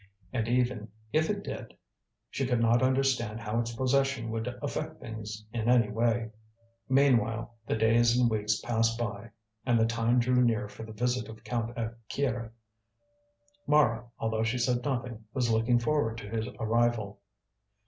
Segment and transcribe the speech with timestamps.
[0.33, 1.75] And even if it did,
[2.31, 6.31] she could not understand how its possession would affect things in any way.
[6.89, 9.29] Meanwhile the days and weeks passed by
[9.63, 12.49] and the time drew near for the visit of Count Akira.
[13.67, 17.19] Mara, although she said nothing, was looking forward to his arrival.